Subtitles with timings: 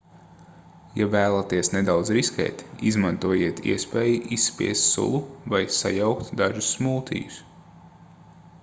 [0.99, 2.63] ja vēlaties nedaudz riskēt
[2.93, 5.23] izmantojiet iespēju izspiest sulu
[5.55, 7.41] vai sajaukt dažus smūtijus